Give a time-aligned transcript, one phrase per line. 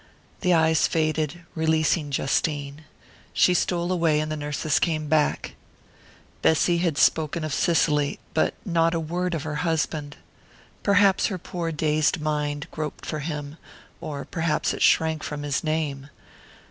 [0.39, 2.85] The eyes faded, releasing Justine.
[3.33, 5.53] She stole away, and the nurses came back.
[6.41, 10.17] Bessy had spoken of Cicely but not a word of her husband!
[10.81, 13.57] Perhaps her poor dazed mind groped for him,
[14.01, 16.09] or perhaps it shrank from his name....